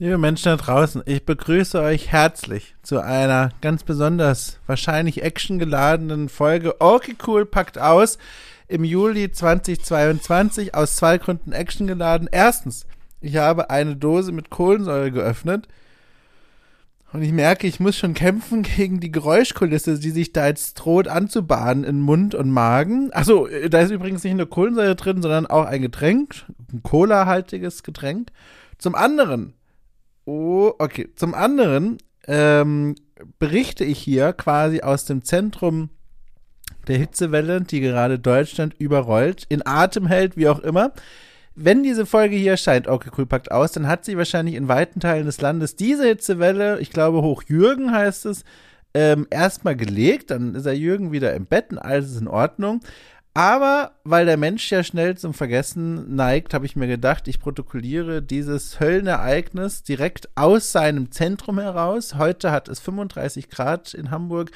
[0.00, 6.80] Liebe Menschen da draußen, ich begrüße euch herzlich zu einer ganz besonders wahrscheinlich actiongeladenen Folge
[6.80, 8.18] Okay Cool packt aus
[8.66, 12.28] im Juli 2022 aus zwei Gründen actiongeladen.
[12.32, 12.86] Erstens,
[13.20, 15.68] ich habe eine Dose mit Kohlensäure geöffnet
[17.12, 21.06] und ich merke, ich muss schon kämpfen gegen die Geräuschkulisse, die sich da jetzt droht
[21.06, 23.12] anzubahnen in Mund und Magen.
[23.12, 28.32] Achso, da ist übrigens nicht nur Kohlensäure drin, sondern auch ein Getränk, ein Cola-haltiges Getränk.
[28.76, 29.54] Zum anderen
[30.24, 31.08] Oh, okay.
[31.16, 32.94] Zum anderen ähm,
[33.38, 35.90] berichte ich hier quasi aus dem Zentrum
[36.88, 40.92] der Hitzewelle, die gerade Deutschland überrollt, in Atem hält, wie auch immer.
[41.54, 45.00] Wenn diese Folge hier erscheint, okay, cool, packt aus, dann hat sie wahrscheinlich in weiten
[45.00, 48.44] Teilen des Landes diese Hitzewelle, ich glaube hoch Jürgen heißt es,
[48.94, 50.30] ähm, erstmal gelegt.
[50.30, 52.80] Dann ist er Jürgen wieder im Bett und alles ist in Ordnung.
[53.36, 58.22] Aber weil der Mensch ja schnell zum Vergessen neigt, habe ich mir gedacht, ich protokolliere
[58.22, 62.14] dieses Höllenereignis direkt aus seinem Zentrum heraus.
[62.14, 64.52] Heute hat es 35 Grad in Hamburg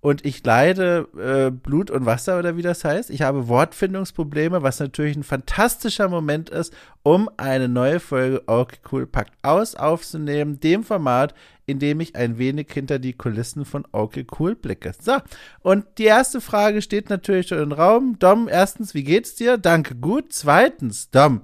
[0.00, 3.10] und ich leide äh, Blut und Wasser oder wie das heißt.
[3.10, 9.06] Ich habe Wortfindungsprobleme, was natürlich ein fantastischer Moment ist, um eine neue Folge Okay Cool
[9.06, 11.34] packt aus aufzunehmen, dem Format,
[11.66, 14.92] in dem ich ein wenig hinter die Kulissen von Okay Cool blicke.
[15.00, 15.16] So,
[15.60, 18.18] und die erste Frage steht natürlich schon im Raum.
[18.18, 19.58] Dom, erstens, wie geht's dir?
[19.58, 20.32] Danke, gut.
[20.32, 21.42] Zweitens, Dom,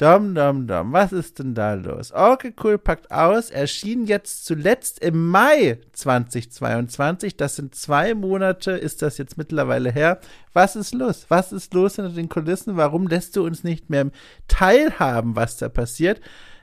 [0.00, 2.10] Dom, Dom, Dom, was ist denn da los?
[2.10, 3.50] Okay, cool, packt aus.
[3.50, 7.36] Erschien jetzt zuletzt im Mai 2022.
[7.36, 10.18] Das sind zwei Monate, ist das jetzt mittlerweile her.
[10.54, 11.26] Was ist los?
[11.28, 12.78] Was ist los hinter den Kulissen?
[12.78, 14.10] Warum lässt du uns nicht mehr
[14.48, 16.22] teilhaben, was da passiert?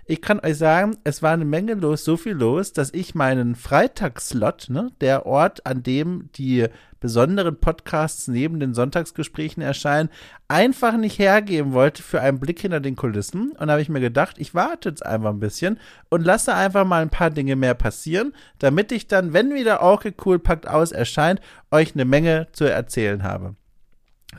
[0.09, 3.55] Ich kann euch sagen, es war eine Menge los, so viel los, dass ich meinen
[3.55, 6.67] Freitagsslot, ne, der Ort, an dem die
[7.01, 10.07] besonderen Podcasts neben den Sonntagsgesprächen erscheinen,
[10.47, 13.51] einfach nicht hergeben wollte für einen Blick hinter den Kulissen.
[13.51, 16.85] Und da habe ich mir gedacht, ich warte jetzt einfach ein bisschen und lasse einfach
[16.85, 20.93] mal ein paar Dinge mehr passieren, damit ich dann, wenn wieder Orke Cool Packt aus
[20.93, 23.55] erscheint, euch eine Menge zu erzählen habe.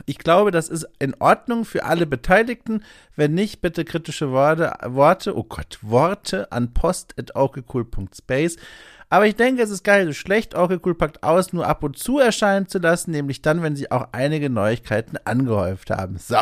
[0.05, 2.83] Ich glaube, das ist in Ordnung für alle Beteiligten.
[3.15, 8.57] Wenn nicht, bitte kritische Worte, Worte, oh Gott, Worte an post.aukecool.space.
[9.11, 11.97] Aber ich denke, es ist gar nicht so schlecht, Orkecool packt aus, nur ab und
[11.97, 16.17] zu erscheinen zu lassen, nämlich dann, wenn sie auch einige Neuigkeiten angehäuft haben.
[16.19, 16.37] So.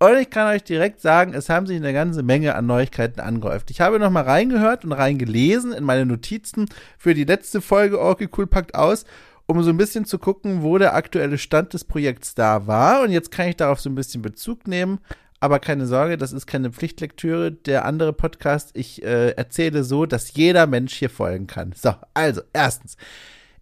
[0.00, 3.70] Und ich kann euch direkt sagen, es haben sich eine ganze Menge an Neuigkeiten angehäuft.
[3.70, 6.66] Ich habe nochmal reingehört und reingelesen in meine Notizen
[6.98, 9.04] für die letzte Folge Orkecool packt aus
[9.50, 13.02] um so ein bisschen zu gucken, wo der aktuelle Stand des Projekts da war.
[13.02, 15.00] Und jetzt kann ich darauf so ein bisschen Bezug nehmen.
[15.40, 17.52] Aber keine Sorge, das ist keine Pflichtlektüre.
[17.52, 21.72] Der andere Podcast, ich äh, erzähle so, dass jeder Mensch hier folgen kann.
[21.74, 22.96] So, also, erstens.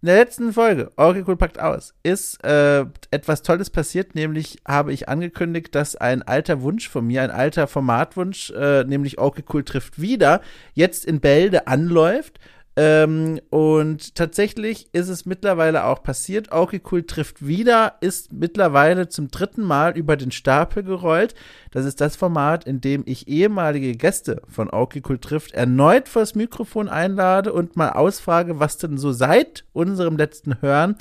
[0.01, 5.09] In der letzten Folge, Oracle packt aus, ist äh, etwas Tolles passiert, nämlich habe ich
[5.09, 10.41] angekündigt, dass ein alter Wunsch von mir, ein alter Formatwunsch, äh, nämlich Oracle trifft wieder,
[10.75, 12.39] jetzt in Bälde anläuft
[12.79, 16.49] ähm, und tatsächlich ist es mittlerweile auch passiert.
[16.51, 21.33] Cool trifft wieder, ist mittlerweile zum dritten Mal über den Stapel gerollt.
[21.71, 26.87] Das ist das Format, in dem ich ehemalige Gäste von Cool trifft erneut vors Mikrofon
[26.87, 30.97] einlade und mal ausfrage, was denn so seit unserem letzten Hören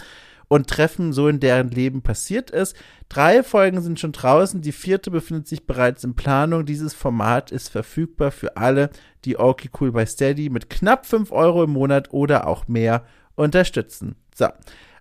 [0.49, 2.77] und Treffen so in deren Leben passiert ist.
[3.09, 6.65] Drei Folgen sind schon draußen, die vierte befindet sich bereits in Planung.
[6.67, 8.91] Dieses Format ist verfügbar für alle,
[9.25, 14.17] die Okay Cool bei Steady mit knapp 5 Euro im Monat oder auch mehr unterstützen.
[14.34, 14.49] So.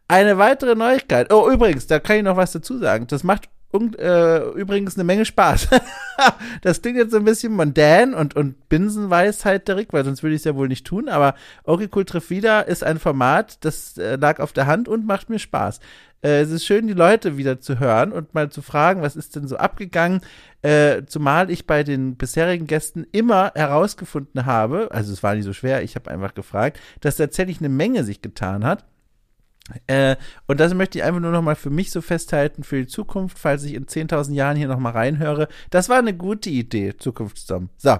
[0.07, 1.33] Eine weitere Neuigkeit.
[1.33, 3.07] Oh, übrigens, da kann ich noch was dazu sagen.
[3.07, 5.67] Das macht und, äh, übrigens eine Menge Spaß.
[6.61, 10.41] das klingt jetzt so ein bisschen mondän und, und Binsenweisheit, Derek, weil sonst würde ich
[10.41, 11.09] es ja wohl nicht tun.
[11.09, 15.29] Aber Cool trifft wieder ist ein Format, das äh, lag auf der Hand und macht
[15.29, 15.79] mir Spaß.
[16.21, 19.35] Äh, es ist schön, die Leute wieder zu hören und mal zu fragen, was ist
[19.35, 20.21] denn so abgegangen.
[20.61, 25.53] Äh, zumal ich bei den bisherigen Gästen immer herausgefunden habe, also es war nicht so
[25.53, 28.85] schwer, ich habe einfach gefragt, dass tatsächlich eine Menge sich getan hat.
[29.87, 30.15] Äh,
[30.47, 33.39] und das möchte ich einfach nur noch mal für mich so festhalten, für die Zukunft,
[33.39, 35.47] falls ich in 10.000 Jahren hier noch mal reinhöre.
[35.71, 37.69] Das war eine gute Idee, Zukunftsdom.
[37.77, 37.97] So.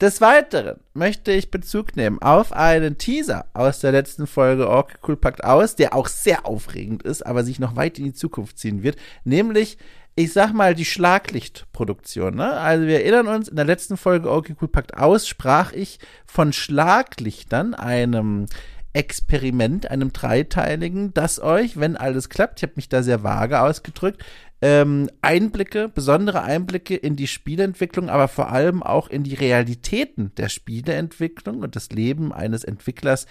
[0.00, 5.16] Des Weiteren möchte ich Bezug nehmen auf einen Teaser aus der letzten Folge Ork Cool
[5.16, 8.82] packt aus, der auch sehr aufregend ist, aber sich noch weit in die Zukunft ziehen
[8.82, 9.78] wird, nämlich
[10.18, 12.34] ich sag mal, die Schlaglichtproduktion.
[12.36, 12.50] Ne?
[12.52, 16.54] Also wir erinnern uns, in der letzten Folge Okay Cool packt aus, sprach ich von
[16.54, 18.46] Schlaglichtern, einem
[18.96, 24.24] Experiment, einem dreiteiligen, das euch, wenn alles klappt, ich habe mich da sehr vage ausgedrückt,
[24.62, 30.48] ähm, Einblicke, besondere Einblicke in die Spieleentwicklung, aber vor allem auch in die Realitäten der
[30.48, 33.26] Spieleentwicklung und das Leben eines Entwicklers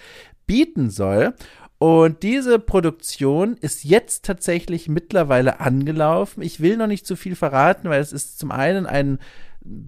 [0.46, 1.34] bieten soll.
[1.78, 6.42] Und diese Produktion ist jetzt tatsächlich mittlerweile angelaufen.
[6.42, 9.18] Ich will noch nicht zu viel verraten, weil es ist zum einen ein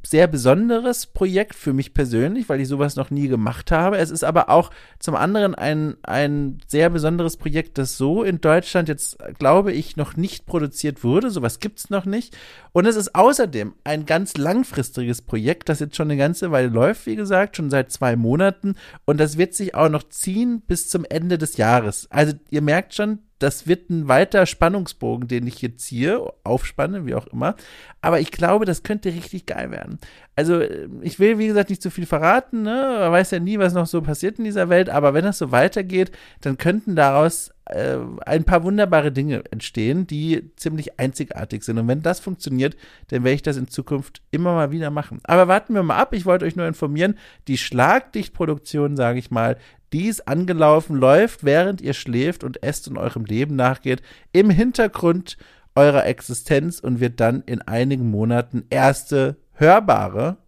[0.06, 3.98] sehr besonderes Projekt für mich persönlich, weil ich sowas noch nie gemacht habe.
[3.98, 8.88] Es ist aber auch zum anderen ein, ein sehr besonderes Projekt, das so in Deutschland
[8.88, 11.30] jetzt, glaube ich, noch nicht produziert wurde.
[11.30, 12.36] Sowas gibt's noch nicht.
[12.72, 17.06] Und es ist außerdem ein ganz langfristiges Projekt, das jetzt schon eine ganze Weile läuft,
[17.06, 18.74] wie gesagt, schon seit zwei Monaten.
[19.04, 22.08] Und das wird sich auch noch ziehen bis zum Ende des Jahres.
[22.10, 27.14] Also ihr merkt schon, das wird ein weiter Spannungsbogen, den ich hier ziehe, aufspanne, wie
[27.14, 27.56] auch immer.
[28.00, 29.98] Aber ich glaube, das könnte richtig geil werden.
[30.38, 30.62] Also,
[31.02, 32.98] ich will, wie gesagt, nicht zu viel verraten, ne?
[33.00, 35.50] Man weiß ja nie, was noch so passiert in dieser Welt, aber wenn das so
[35.50, 36.12] weitergeht,
[36.42, 41.76] dann könnten daraus äh, ein paar wunderbare Dinge entstehen, die ziemlich einzigartig sind.
[41.78, 42.76] Und wenn das funktioniert,
[43.08, 45.18] dann werde ich das in Zukunft immer mal wieder machen.
[45.24, 46.14] Aber warten wir mal ab.
[46.14, 47.18] Ich wollte euch nur informieren,
[47.48, 49.56] die Schlagdichtproduktion, sage ich mal,
[49.92, 55.36] die ist angelaufen, läuft, während ihr schläft und esst und eurem Leben nachgeht, im Hintergrund
[55.74, 60.38] eurer Existenz und wird dann in einigen Monaten erste hörbare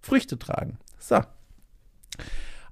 [0.00, 0.78] Früchte tragen.
[0.98, 1.20] So.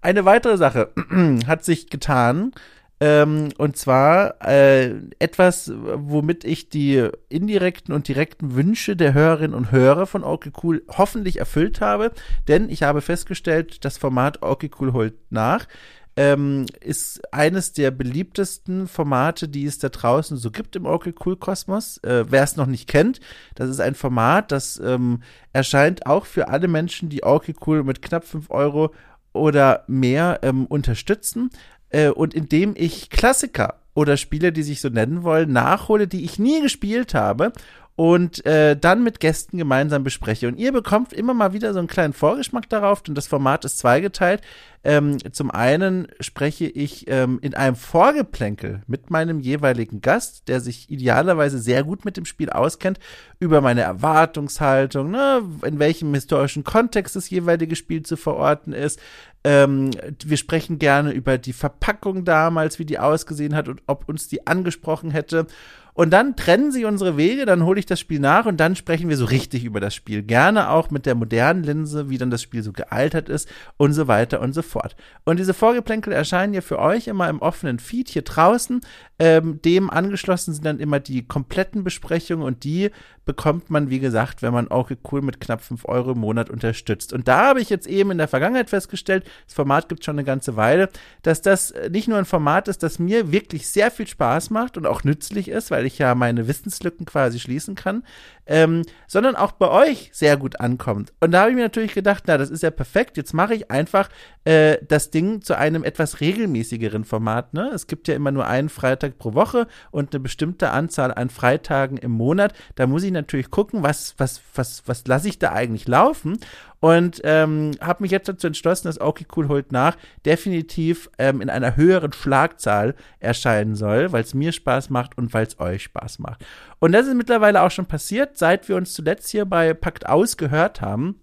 [0.01, 0.93] Eine weitere Sache
[1.47, 2.53] hat sich getan.
[3.01, 9.73] Ähm, und zwar äh, etwas, womit ich die indirekten und direkten Wünsche der Hörerinnen und
[9.73, 12.13] Hörer von Okay Cool hoffentlich erfüllt habe.
[12.47, 15.67] Denn ich habe festgestellt, das Format Okay Cool holt nach.
[16.15, 21.37] Ähm, ist eines der beliebtesten Formate, die es da draußen so gibt im Oracle Cool
[21.37, 21.99] Kosmos.
[21.99, 23.21] Äh, Wer es noch nicht kennt,
[23.55, 25.23] das ist ein Format, das ähm,
[25.55, 28.93] erscheint auch für alle Menschen, die Oracle Cool mit knapp 5 Euro
[29.33, 31.51] oder mehr ähm, unterstützen
[31.89, 36.39] äh, und indem ich Klassiker oder Spiele, die sich so nennen wollen, nachhole, die ich
[36.39, 37.53] nie gespielt habe
[37.95, 40.49] und äh, dann mit Gästen gemeinsam bespreche.
[40.49, 43.79] Und ihr bekommt immer mal wieder so einen kleinen Vorgeschmack darauf, denn das Format ist
[43.79, 44.41] zweigeteilt.
[44.85, 50.91] Ähm, zum einen spreche ich ähm, in einem Vorgeplänkel mit meinem jeweiligen Gast, der sich
[50.91, 52.99] idealerweise sehr gut mit dem Spiel auskennt,
[53.39, 59.01] über meine Erwartungshaltung, ne, in welchem historischen Kontext das jeweilige Spiel zu verorten ist.
[59.45, 59.91] Ähm,
[60.25, 64.47] wir sprechen gerne über die Verpackung damals, wie die ausgesehen hat und ob uns die
[64.47, 65.47] angesprochen hätte.
[65.95, 69.11] Und dann trennen sie unsere Wege, dann hole ich das Spiel nach und dann sprechen
[69.11, 70.23] wir so richtig über das Spiel.
[70.23, 73.47] Gerne auch mit der modernen Linse, wie dann das Spiel so gealtert ist
[73.77, 74.97] und so weiter und so fort.
[75.25, 78.81] Und diese Vorgeplänkel erscheinen ja für euch immer im offenen Feed hier draußen.
[79.19, 82.91] Ähm, dem angeschlossen sind dann immer die kompletten Besprechungen und die
[83.25, 87.13] bekommt man, wie gesagt, wenn man auch cool mit knapp 5 Euro im Monat unterstützt.
[87.13, 90.25] Und da habe ich jetzt eben in der Vergangenheit festgestellt, das Format gibt schon eine
[90.25, 90.89] ganze Weile,
[91.23, 94.87] dass das nicht nur ein Format ist, das mir wirklich sehr viel Spaß macht und
[94.87, 98.03] auch nützlich ist, weil ich ja meine Wissenslücken quasi schließen kann,
[98.47, 101.13] ähm, sondern auch bei euch sehr gut ankommt.
[101.21, 103.17] Und da habe ich mir natürlich gedacht, na, das ist ja perfekt.
[103.17, 104.09] Jetzt mache ich einfach
[104.45, 107.55] äh, das Ding zu einem etwas regelmäßigeren Format.
[107.55, 107.71] Ne?
[107.75, 111.97] Es gibt ja immer nur einen Freitag pro Woche und eine bestimmte Anzahl an Freitagen
[111.97, 112.55] im Monat.
[112.75, 116.39] Da muss ich natürlich gucken, was, was, was, was lasse ich da eigentlich laufen
[116.83, 121.49] und ähm, habe mich jetzt dazu entschlossen, dass Okay Cool holt nach definitiv ähm, in
[121.49, 126.19] einer höheren Schlagzahl erscheinen soll, weil es mir Spaß macht und weil es euch Spaß
[126.19, 126.45] macht.
[126.81, 130.37] Und das ist mittlerweile auch schon passiert, seit wir uns zuletzt hier bei Pakt aus
[130.37, 131.22] gehört haben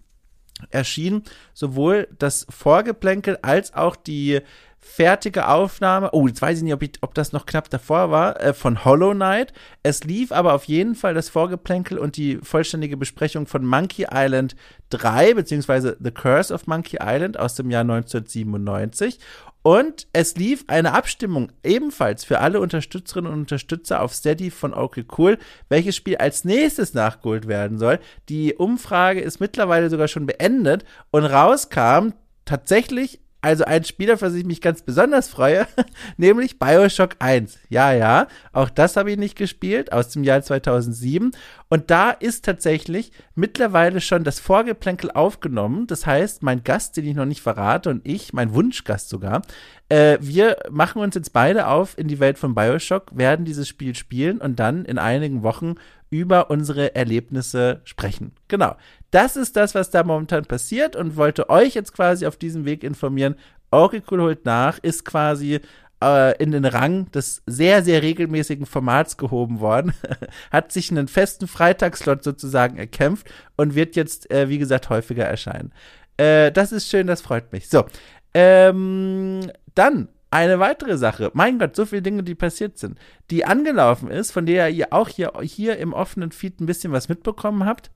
[0.70, 1.24] erschien
[1.54, 4.42] sowohl das Vorgeplänkel als auch die
[4.80, 6.10] fertige Aufnahme.
[6.14, 8.86] Oh, jetzt weiß ich nicht, ob, ich, ob das noch knapp davor war, äh, von
[8.86, 9.54] Hollow Knight.
[9.84, 14.56] Es lief aber auf jeden Fall das Vorgeplänkel und die vollständige Besprechung von Monkey Island
[14.90, 19.20] 3, beziehungsweise The Curse of Monkey Island aus dem Jahr 1997.
[19.62, 25.06] Und es lief eine Abstimmung ebenfalls für alle Unterstützerinnen und Unterstützer auf Steady von Okay
[25.18, 25.38] Cool,
[25.68, 28.00] welches Spiel als nächstes nachgeholt werden soll.
[28.30, 32.14] Die Umfrage ist mittlerweile sogar schon beendet und rauskam
[32.46, 35.66] tatsächlich also ein Spiel, auf das ich mich ganz besonders freue,
[36.18, 37.58] nämlich Bioshock 1.
[37.70, 41.32] Ja, ja, auch das habe ich nicht gespielt, aus dem Jahr 2007.
[41.70, 45.88] Und da ist tatsächlich mittlerweile schon das Vorgeplänkel aufgenommen.
[45.88, 49.44] Das heißt, mein Gast, den ich noch nicht verrate, und ich, mein Wunschgast sogar,
[49.88, 53.96] äh, wir machen uns jetzt beide auf in die Welt von Bioshock, werden dieses Spiel
[53.96, 55.76] spielen und dann in einigen Wochen
[56.10, 58.32] über unsere Erlebnisse sprechen.
[58.48, 58.76] Genau.
[59.12, 62.84] Das ist das, was da momentan passiert und wollte euch jetzt quasi auf diesem Weg
[62.84, 63.36] informieren.
[63.72, 65.60] Oracle holt nach, ist quasi
[66.04, 69.94] äh, in den Rang des sehr, sehr regelmäßigen Formats gehoben worden,
[70.52, 75.72] hat sich einen festen Freitagslot sozusagen erkämpft und wird jetzt, äh, wie gesagt, häufiger erscheinen.
[76.18, 77.70] Äh, das ist schön, das freut mich.
[77.70, 77.86] So,
[78.34, 83.00] ähm, dann eine weitere Sache, mein Gott, so viele Dinge, die passiert sind,
[83.32, 87.10] die angelaufen ist, von der ihr auch hier, hier im offenen Feed ein bisschen was
[87.10, 87.92] mitbekommen habt,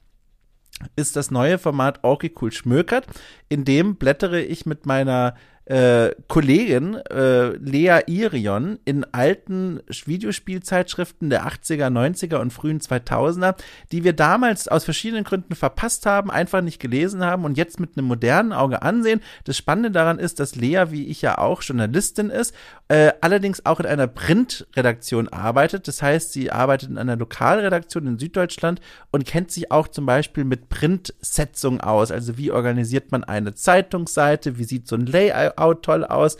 [0.96, 3.06] ist das neue Format Orky Cool Schmökert.
[3.50, 11.48] In dem blättere ich mit meiner äh, Kollegin äh, Lea Irion in alten Videospielzeitschriften der
[11.48, 13.56] 80er, 90er und frühen 2000er,
[13.92, 17.98] die wir damals aus verschiedenen Gründen verpasst haben, einfach nicht gelesen haben und jetzt mit
[17.98, 19.22] einem modernen Auge ansehen.
[19.46, 22.54] Das Spannende daran ist, dass Lea, wie ich ja auch, Journalistin ist,
[22.90, 25.88] äh, allerdings auch in einer Printredaktion arbeitet.
[25.88, 30.44] Das heißt, sie arbeitet in einer Lokalredaktion in Süddeutschland und kennt sich auch zum Beispiel
[30.44, 32.12] mit Printsetzung aus.
[32.12, 36.38] Also wie organisiert man eine Zeitungsseite, wie sieht so ein Layout Layout toll aus.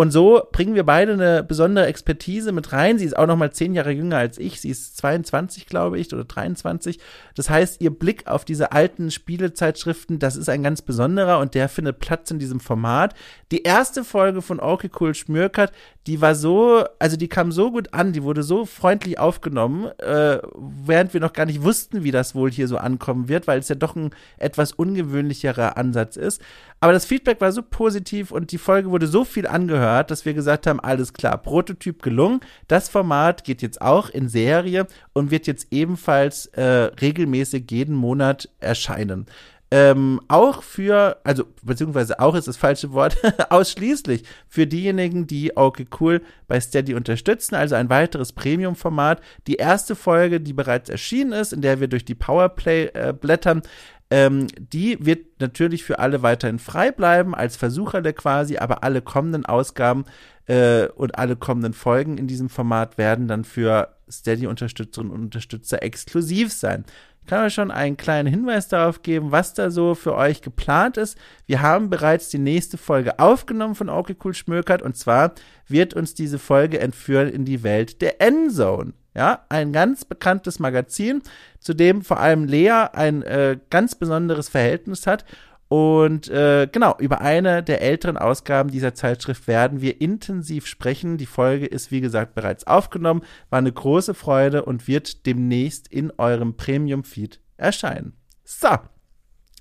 [0.00, 2.98] Und so bringen wir beide eine besondere Expertise mit rein.
[2.98, 4.58] Sie ist auch noch mal zehn Jahre jünger als ich.
[4.58, 6.98] Sie ist 22, glaube ich, oder 23.
[7.34, 11.68] Das heißt, ihr Blick auf diese alten Spielezeitschriften, das ist ein ganz besonderer und der
[11.68, 13.14] findet Platz in diesem Format.
[13.52, 15.70] Die erste Folge von Okay Cool Schmürkert,
[16.06, 20.38] die war so, also die kam so gut an, die wurde so freundlich aufgenommen, äh,
[20.56, 23.68] während wir noch gar nicht wussten, wie das wohl hier so ankommen wird, weil es
[23.68, 26.40] ja doch ein etwas ungewöhnlicherer Ansatz ist.
[26.82, 30.32] Aber das Feedback war so positiv und die Folge wurde so viel angehört, dass wir
[30.32, 32.40] gesagt haben, alles klar, Prototyp gelungen.
[32.68, 38.48] Das Format geht jetzt auch in Serie und wird jetzt ebenfalls äh, regelmäßig jeden Monat
[38.60, 39.26] erscheinen.
[39.72, 43.16] Ähm, auch für, also beziehungsweise auch ist das falsche Wort,
[43.50, 49.20] ausschließlich für diejenigen, die okay cool bei Steady unterstützen, also ein weiteres Premium-Format.
[49.46, 53.62] Die erste Folge, die bereits erschienen ist, in der wir durch die Powerplay äh, blättern,
[54.10, 59.46] ähm, die wird natürlich für alle weiterhin frei bleiben, als Versucherle quasi, aber alle kommenden
[59.46, 60.04] Ausgaben
[60.46, 66.52] äh, und alle kommenden Folgen in diesem Format werden dann für Steady-Unterstützerinnen und Unterstützer exklusiv
[66.52, 66.84] sein.
[67.20, 70.96] Ich kann euch schon einen kleinen Hinweis darauf geben, was da so für euch geplant
[70.96, 71.16] ist.
[71.46, 75.34] Wir haben bereits die nächste Folge aufgenommen von Okay Schmökert und zwar
[75.68, 78.94] wird uns diese Folge entführen in die Welt der Endzone.
[79.14, 81.22] Ja, ein ganz bekanntes Magazin,
[81.58, 85.24] zu dem vor allem Lea ein äh, ganz besonderes Verhältnis hat.
[85.68, 91.16] Und äh, genau, über eine der älteren Ausgaben dieser Zeitschrift werden wir intensiv sprechen.
[91.16, 96.12] Die Folge ist, wie gesagt, bereits aufgenommen, war eine große Freude und wird demnächst in
[96.18, 98.14] eurem Premium-Feed erscheinen.
[98.44, 98.70] So,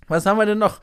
[0.07, 0.81] was haben wir denn noch?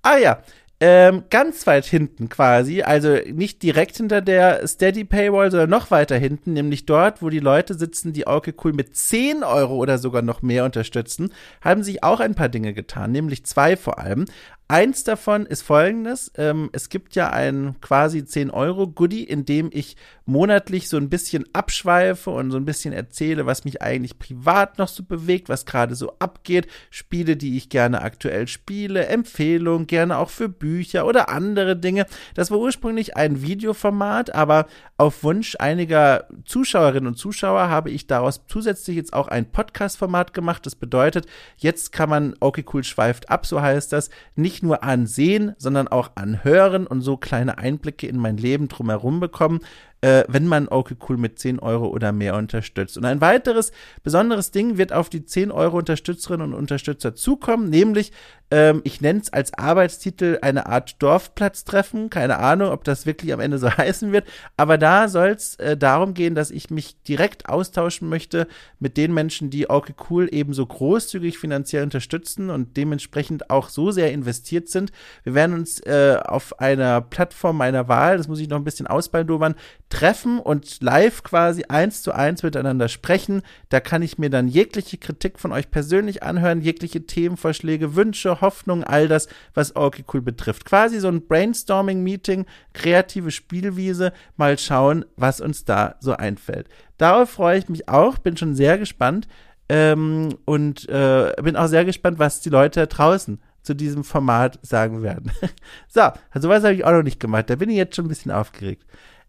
[0.00, 0.42] Ah ja,
[0.86, 6.18] ähm, ganz weit hinten quasi, also nicht direkt hinter der Steady Paywall, sondern noch weiter
[6.18, 10.20] hinten, nämlich dort, wo die Leute sitzen, die Auke Cool mit 10 Euro oder sogar
[10.20, 14.26] noch mehr unterstützen, haben sich auch ein paar Dinge getan, nämlich zwei vor allem.
[14.66, 16.32] Eins davon ist folgendes.
[16.36, 22.30] Ähm, es gibt ja ein quasi 10-Euro-Goodie, in dem ich monatlich so ein bisschen abschweife
[22.30, 26.14] und so ein bisschen erzähle, was mich eigentlich privat noch so bewegt, was gerade so
[26.18, 32.06] abgeht, Spiele, die ich gerne aktuell spiele, Empfehlungen, gerne auch für Bücher oder andere Dinge.
[32.34, 34.66] Das war ursprünglich ein Videoformat, aber
[34.96, 40.64] auf Wunsch einiger Zuschauerinnen und Zuschauer habe ich daraus zusätzlich jetzt auch ein Podcast-Format gemacht.
[40.64, 41.26] Das bedeutet,
[41.58, 45.88] jetzt kann man, okay, cool, schweift ab, so heißt das, nicht nicht nur ansehen, sondern
[45.88, 49.58] auch anhören und so kleine Einblicke in mein Leben drumherum bekommen
[50.04, 52.98] äh, wenn man okay cool mit 10 Euro oder mehr unterstützt.
[52.98, 58.12] Und ein weiteres besonderes Ding wird auf die 10 Euro Unterstützerinnen und Unterstützer zukommen, nämlich
[58.50, 62.10] ähm, ich nenne es als Arbeitstitel eine Art Dorfplatztreffen.
[62.10, 65.76] Keine Ahnung, ob das wirklich am Ende so heißen wird, aber da soll es äh,
[65.76, 68.46] darum gehen, dass ich mich direkt austauschen möchte
[68.78, 74.12] mit den Menschen, die okay cool ebenso großzügig finanziell unterstützen und dementsprechend auch so sehr
[74.12, 74.92] investiert sind.
[75.22, 78.86] Wir werden uns äh, auf einer Plattform meiner Wahl, das muss ich noch ein bisschen
[78.86, 79.54] ausbaldobern,
[79.94, 83.42] treffen und live quasi eins zu eins miteinander sprechen.
[83.68, 88.82] Da kann ich mir dann jegliche Kritik von euch persönlich anhören, jegliche Themenvorschläge, Wünsche, Hoffnungen,
[88.82, 90.64] all das, was Orky Cool betrifft.
[90.64, 96.68] Quasi so ein Brainstorming-Meeting, kreative Spielwiese, mal schauen, was uns da so einfällt.
[96.98, 99.28] Darauf freue ich mich auch, bin schon sehr gespannt
[99.68, 105.04] ähm, und äh, bin auch sehr gespannt, was die Leute draußen zu diesem Format sagen
[105.04, 105.30] werden.
[105.88, 106.00] so,
[106.32, 107.48] also was habe ich auch noch nicht gemacht.
[107.48, 108.84] Da bin ich jetzt schon ein bisschen aufgeregt.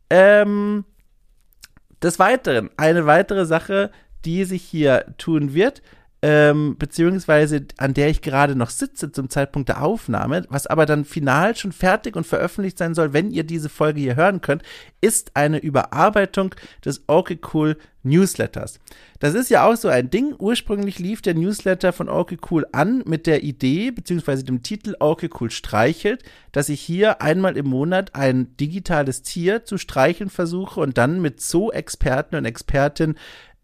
[0.09, 0.85] Ähm,
[2.01, 3.91] des Weiteren, eine weitere Sache,
[4.25, 5.81] die sich hier tun wird,
[6.27, 11.05] ähm, beziehungsweise an der ich gerade noch sitze zum Zeitpunkt der Aufnahme, was aber dann
[11.05, 14.63] final schon fertig und veröffentlicht sein soll, wenn ihr diese Folge hier hören könnt,
[15.01, 18.79] ist eine Überarbeitung des Okay Cool Newsletters.
[19.19, 20.33] Das ist ja auch so ein Ding.
[20.39, 25.29] Ursprünglich lief der Newsletter von Okay Cool an mit der Idee beziehungsweise dem Titel Okay
[25.39, 30.97] Cool streichelt, dass ich hier einmal im Monat ein digitales Tier zu streicheln versuche und
[30.97, 33.15] dann mit Zoo-Experten und Expertinnen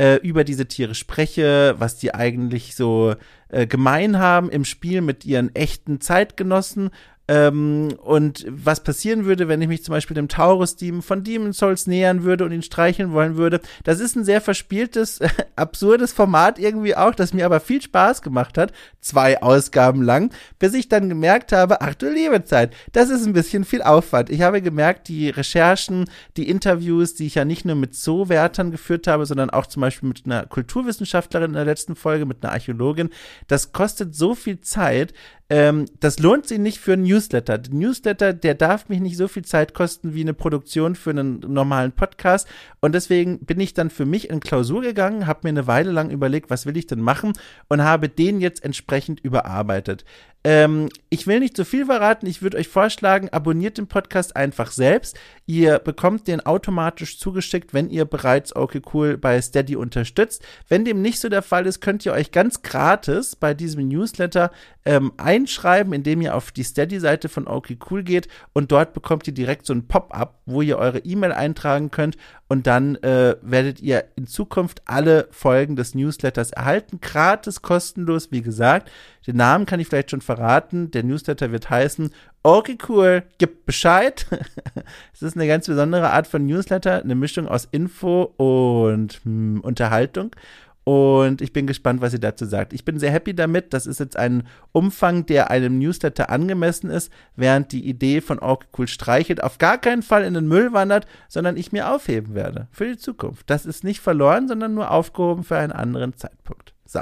[0.01, 3.13] äh, über diese Tiere spreche, was die eigentlich so
[3.50, 6.89] äh, gemein haben im Spiel mit ihren echten Zeitgenossen
[7.32, 11.88] Ähm, und was passieren würde, wenn ich mich zum Beispiel dem Taurus-Team von Demon Souls
[11.88, 13.62] nähern würde und ihn streicheln wollen würde.
[13.86, 15.22] Das ist ein sehr verspieltes,
[15.56, 18.74] absurdes Format irgendwie auch, das mir aber viel Spaß gemacht hat.
[19.00, 23.32] Zwei Ausgaben lang, bis ich dann gemerkt habe, ach du liebe Zeit, das ist ein
[23.32, 24.30] bisschen viel Aufwand.
[24.30, 29.08] Ich habe gemerkt, die Recherchen, die Interviews, die ich ja nicht nur mit So-Wärtern geführt
[29.08, 33.10] habe, sondern auch zum Beispiel mit einer Kulturwissenschaftlerin in der letzten Folge, mit einer Archäologin,
[33.48, 35.14] das kostet so viel Zeit,
[35.52, 37.58] ähm, das lohnt sich nicht für einen Newsletter.
[37.58, 41.40] Der Newsletter, der darf mich nicht so viel Zeit kosten wie eine Produktion für einen
[41.40, 42.48] normalen Podcast.
[42.80, 46.10] Und deswegen bin ich dann für mich in Klausur gegangen, habe mir eine Weile lang
[46.10, 47.34] überlegt, was will ich denn machen
[47.68, 50.04] und habe den jetzt entsprechend überarbeitet.
[50.44, 52.25] Ähm, ich will nicht zu viel verraten.
[52.25, 55.20] Ich würde euch vorschlagen, abonniert den Podcast einfach selbst.
[55.46, 60.44] Ihr bekommt den automatisch zugeschickt, wenn ihr bereits Okay Cool bei Steady unterstützt.
[60.68, 64.51] Wenn dem nicht so der Fall ist, könnt ihr euch ganz gratis bei diesem Newsletter
[64.84, 69.34] ähm, einschreiben, indem ihr auf die Steady-Seite von Okay Cool geht und dort bekommt ihr
[69.34, 74.06] direkt so ein Pop-up, wo ihr eure E-Mail eintragen könnt und dann äh, werdet ihr
[74.15, 77.00] in Zukunft alle Folgen des Newsletters erhalten.
[77.01, 78.91] Gratis, kostenlos, wie gesagt.
[79.25, 80.91] Den Namen kann ich vielleicht schon verraten.
[80.91, 82.12] Der Newsletter wird heißen
[82.44, 84.25] Okay, cool, gib Bescheid.
[85.13, 90.32] es ist eine ganz besondere Art von Newsletter, eine Mischung aus Info und hm, Unterhaltung.
[90.84, 92.74] Und ich bin gespannt, was sie dazu sagt.
[92.74, 93.74] Ich bin sehr happy damit.
[93.74, 98.68] Das ist jetzt ein Umfang, der einem Newsletter angemessen ist, während die Idee von Okay
[98.78, 102.68] Cool streichelt auf gar keinen Fall in den Müll wandert, sondern ich mir aufheben werde
[102.72, 103.50] für die Zukunft.
[103.50, 106.74] Das ist nicht verloren, sondern nur aufgehoben für einen anderen Zeitpunkt.
[106.86, 107.02] So.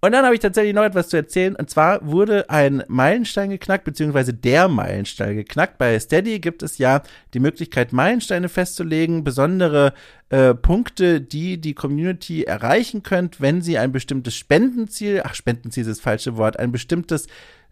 [0.00, 1.56] Und dann habe ich tatsächlich noch etwas zu erzählen.
[1.56, 5.76] Und zwar wurde ein Meilenstein geknackt, beziehungsweise der Meilenstein geknackt.
[5.76, 7.02] Bei Steady gibt es ja
[7.34, 9.92] die Möglichkeit, Meilensteine festzulegen, besondere
[10.28, 15.90] äh, Punkte, die die Community erreichen könnt, wenn sie ein bestimmtes Spendenziel, ach, Spendenziel ist
[15.90, 17.26] das falsche Wort, ein bestimmtes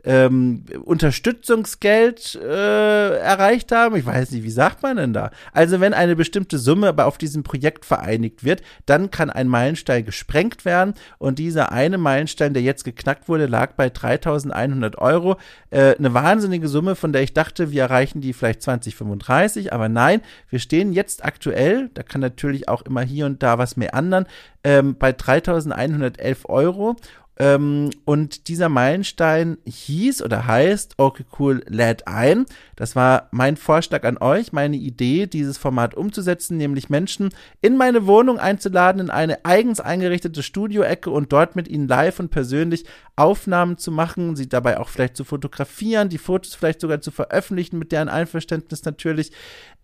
[0.06, 3.96] ähm, Unterstützungsgeld äh, erreicht haben.
[3.96, 5.30] Ich weiß nicht, wie sagt man denn da?
[5.52, 10.04] Also wenn eine bestimmte Summe aber auf diesem Projekt vereinigt wird, dann kann ein Meilenstein
[10.04, 15.36] gesprengt werden und dieser eine Meilenstein, der jetzt geknackt wurde, lag bei 3.100 Euro.
[15.70, 20.20] Äh, eine wahnsinnige Summe, von der ich dachte, wir erreichen die vielleicht 2035, aber nein,
[20.48, 24.26] wir stehen jetzt aktuell, da kann natürlich auch immer hier und da was mehr anderen,
[24.62, 26.96] ähm, bei 3.111 Euro
[27.38, 32.46] ähm, und dieser Meilenstein hieß oder heißt Okay Cool lädt ein.
[32.76, 38.06] Das war mein Vorschlag an euch, meine Idee, dieses Format umzusetzen, nämlich Menschen in meine
[38.06, 42.84] Wohnung einzuladen, in eine eigens eingerichtete Studioecke und dort mit ihnen live und persönlich
[43.16, 47.78] Aufnahmen zu machen, sie dabei auch vielleicht zu fotografieren, die Fotos vielleicht sogar zu veröffentlichen,
[47.78, 49.32] mit deren Einverständnis natürlich.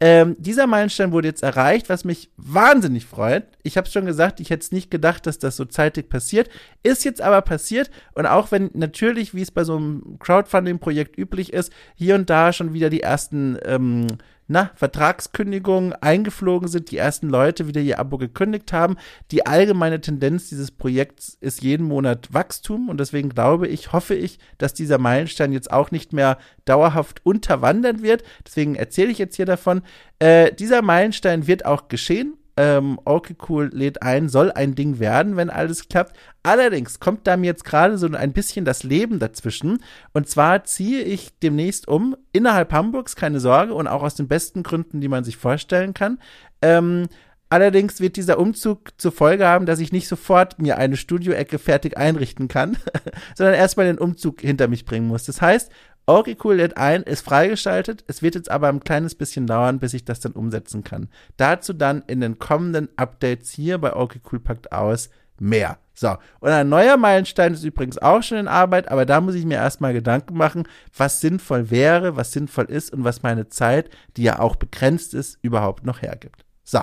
[0.04, 3.44] Ähm, dieser Meilenstein wurde jetzt erreicht, was mich wahnsinnig freut.
[3.62, 6.50] Ich habe schon gesagt, ich hätte es nicht gedacht, dass das so zeitig passiert.
[6.82, 11.52] Ist jetzt aber passiert und auch wenn natürlich, wie es bei so einem Crowdfunding-Projekt üblich
[11.52, 14.08] ist, hier und da schon wieder die ersten ähm,
[14.52, 18.96] na, Vertragskündigungen eingeflogen sind, die ersten Leute wieder ihr Abo gekündigt haben.
[19.30, 24.38] Die allgemeine Tendenz dieses Projekts ist jeden Monat Wachstum und deswegen glaube ich, hoffe ich,
[24.58, 28.22] dass dieser Meilenstein jetzt auch nicht mehr dauerhaft unterwandert wird.
[28.46, 29.82] Deswegen erzähle ich jetzt hier davon.
[30.18, 35.36] Äh, dieser Meilenstein wird auch geschehen ähm, okay cool lädt ein, soll ein Ding werden,
[35.36, 36.16] wenn alles klappt.
[36.42, 39.82] Allerdings kommt da mir jetzt gerade so ein bisschen das Leben dazwischen.
[40.12, 44.62] Und zwar ziehe ich demnächst um, innerhalb Hamburgs, keine Sorge, und auch aus den besten
[44.62, 46.18] Gründen, die man sich vorstellen kann.
[46.60, 47.08] Ähm,
[47.52, 51.98] Allerdings wird dieser Umzug zur Folge haben, dass ich nicht sofort mir eine Studioecke fertig
[51.98, 52.78] einrichten kann,
[53.34, 55.24] sondern erstmal den Umzug hinter mich bringen muss.
[55.24, 55.70] Das heißt,
[56.08, 58.04] Cool, lädt ein, ist freigeschaltet.
[58.06, 61.08] Es wird jetzt aber ein kleines bisschen dauern, bis ich das dann umsetzen kann.
[61.36, 65.78] Dazu dann in den kommenden Updates hier bei cool packt aus mehr.
[65.94, 69.44] So, und ein neuer Meilenstein ist übrigens auch schon in Arbeit, aber da muss ich
[69.44, 74.22] mir erstmal Gedanken machen, was sinnvoll wäre, was sinnvoll ist und was meine Zeit, die
[74.22, 76.44] ja auch begrenzt ist, überhaupt noch hergibt.
[76.64, 76.80] So.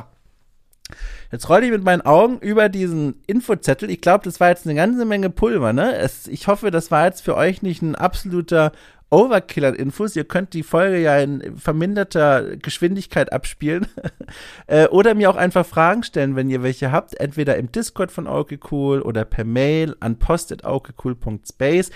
[1.31, 3.89] Jetzt rolle ich mit meinen Augen über diesen Infozettel.
[3.89, 5.95] Ich glaube, das war jetzt eine ganze Menge Pulver, ne?
[5.95, 8.71] Es, ich hoffe, das war jetzt für euch nicht ein absoluter
[9.11, 10.15] Overkill an Infos.
[10.15, 13.87] Ihr könnt die Folge ja in verminderter Geschwindigkeit abspielen.
[14.67, 17.19] äh, oder mir auch einfach Fragen stellen, wenn ihr welche habt.
[17.19, 21.91] Entweder im Discord von Aukekul oder per Mail an post.aukekul.space.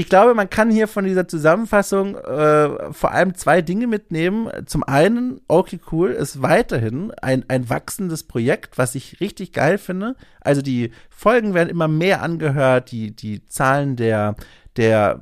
[0.00, 4.48] Ich glaube, man kann hier von dieser Zusammenfassung äh, vor allem zwei Dinge mitnehmen.
[4.64, 10.16] Zum einen, okay, cool, ist weiterhin ein, ein wachsendes Projekt, was ich richtig geil finde.
[10.40, 14.36] Also die Folgen werden immer mehr angehört, die, die Zahlen der,
[14.78, 15.20] der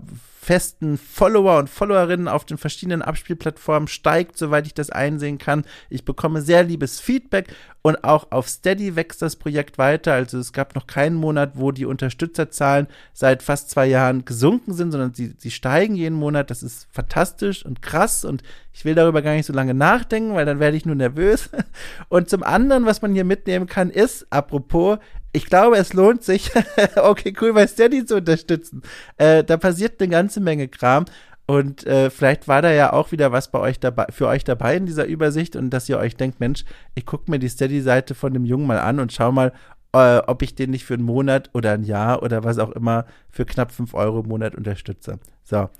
[0.48, 5.66] festen Follower und Followerinnen auf den verschiedenen Abspielplattformen steigt, soweit ich das einsehen kann.
[5.90, 10.14] Ich bekomme sehr liebes Feedback und auch auf Steady wächst das Projekt weiter.
[10.14, 14.90] Also es gab noch keinen Monat, wo die Unterstützerzahlen seit fast zwei Jahren gesunken sind,
[14.90, 16.50] sondern sie, sie steigen jeden Monat.
[16.50, 20.46] Das ist fantastisch und krass und ich will darüber gar nicht so lange nachdenken, weil
[20.46, 21.50] dann werde ich nur nervös.
[22.08, 24.98] Und zum anderen, was man hier mitnehmen kann, ist, apropos,
[25.32, 26.50] ich glaube, es lohnt sich,
[26.96, 28.82] okay, cool, bei Steady zu unterstützen.
[29.18, 30.08] Äh, da passiert eine
[30.38, 31.04] ganze Menge Kram.
[31.46, 34.76] Und äh, vielleicht war da ja auch wieder was bei euch dabei, für euch dabei
[34.76, 38.34] in dieser Übersicht und dass ihr euch denkt, Mensch, ich gucke mir die Steady-Seite von
[38.34, 39.52] dem Jungen mal an und schau mal,
[39.94, 43.06] äh, ob ich den nicht für einen Monat oder ein Jahr oder was auch immer
[43.30, 45.18] für knapp 5 Euro im Monat unterstütze.
[45.42, 45.70] So.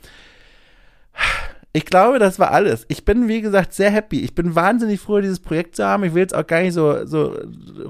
[1.75, 2.87] Ich glaube, das war alles.
[2.89, 4.21] Ich bin, wie gesagt, sehr happy.
[4.21, 6.03] Ich bin wahnsinnig froh, dieses Projekt zu haben.
[6.03, 7.37] Ich will jetzt auch gar nicht so, so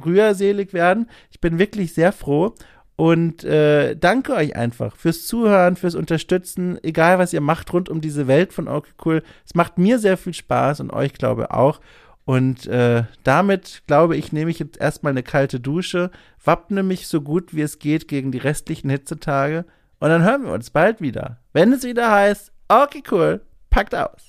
[0.04, 1.08] rührselig werden.
[1.30, 2.54] Ich bin wirklich sehr froh.
[3.00, 8.00] Und äh, danke euch einfach fürs Zuhören, fürs Unterstützen, egal was ihr macht rund um
[8.00, 9.22] diese Welt von Okay Cool.
[9.46, 11.80] Es macht mir sehr viel Spaß und euch glaube auch.
[12.24, 16.10] Und äh, damit, glaube ich, nehme ich jetzt erstmal eine kalte Dusche,
[16.44, 19.64] wappne mich so gut wie es geht gegen die restlichen Hitzetage
[20.00, 24.27] und dann hören wir uns bald wieder, wenn es wieder heißt, okay cool, packt aus.